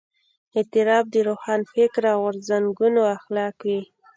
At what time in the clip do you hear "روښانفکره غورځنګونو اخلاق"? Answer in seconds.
1.27-3.55